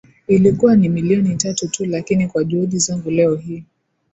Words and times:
ilikuwa 0.27 0.75
ni 0.75 0.89
milioni 0.89 1.35
tatu 1.35 1.67
tu 1.67 1.85
lakini 1.85 2.27
kwa 2.27 2.43
juhudi 2.43 2.77
zangu 2.79 3.09
leo 3.11 3.35
hii 3.35 3.63